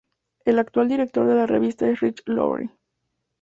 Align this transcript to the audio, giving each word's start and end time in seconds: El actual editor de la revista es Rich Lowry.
El 0.45 0.57
actual 0.57 0.91
editor 0.93 1.27
de 1.27 1.35
la 1.35 1.45
revista 1.45 1.87
es 1.87 1.99
Rich 1.99 2.23
Lowry. 2.25 2.71